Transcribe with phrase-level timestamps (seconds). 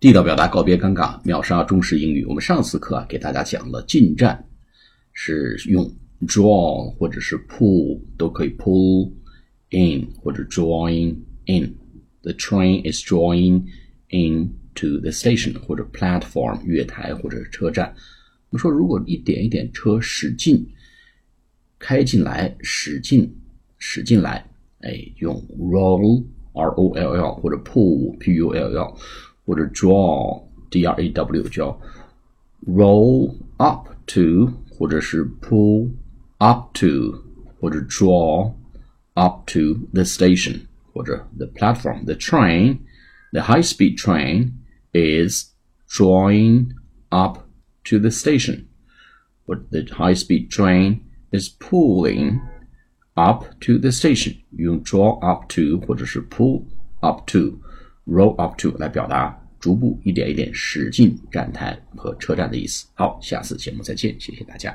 [0.00, 2.24] 地道表达，告别尴尬，秒杀中式英语。
[2.26, 4.48] 我们上次课啊，给大家讲了进站
[5.12, 9.10] 是用 draw 或者是 pull 都可以，pull
[9.70, 11.16] in 或者 drawing
[11.46, 11.74] in。
[12.22, 13.64] The train is drawing
[14.10, 17.92] into the station 或者 platform 月台或者是车站。
[18.50, 20.64] 我们说，如果一点一点车驶进，
[21.80, 23.34] 开进来，驶进，
[23.78, 24.48] 驶进来，
[24.82, 28.96] 哎，用 roll r o l l 或者 pull p u l l。
[29.47, 31.79] 或者 draw d r a w 叫
[32.65, 35.91] roll up to，或者是 pull
[36.37, 37.23] up to，
[37.59, 38.53] 或者 draw
[39.13, 40.61] up to the station，
[40.93, 42.79] 或者 the platform。The train,
[43.31, 44.53] the high-speed train
[44.93, 45.53] is
[45.89, 46.71] drawing
[47.09, 47.39] up
[47.85, 48.65] to the station.
[49.45, 51.01] But the high-speed train
[51.31, 52.39] is pulling
[53.15, 54.37] up to the station.
[54.51, 56.65] 用 draw up to 或者是 pull
[57.01, 57.59] up to。
[58.08, 62.86] Roll up to 来表达逐步一点一点驶进站台和车站的意思。
[62.94, 64.74] 好，下次节目再见，谢谢大家。